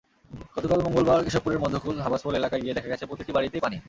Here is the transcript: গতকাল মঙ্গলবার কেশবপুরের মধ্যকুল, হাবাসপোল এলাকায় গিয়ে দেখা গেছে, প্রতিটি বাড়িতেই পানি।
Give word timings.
গতকাল 0.55 0.79
মঙ্গলবার 0.85 1.23
কেশবপুরের 1.25 1.59
মধ্যকুল, 1.59 1.95
হাবাসপোল 2.01 2.33
এলাকায় 2.35 2.61
গিয়ে 2.61 2.75
দেখা 2.77 2.89
গেছে, 2.89 3.05
প্রতিটি 3.05 3.31
বাড়িতেই 3.33 3.61
পানি। 3.61 3.77